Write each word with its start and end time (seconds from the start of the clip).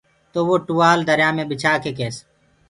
تو 0.31 0.39
وو 0.47 0.55
ٽوآل 0.67 0.99
دريآ 1.09 1.29
مي 1.35 1.43
ٻِڇآ 1.49 1.73
ڪي 1.83 1.91
ڪيس۔ 1.97 2.15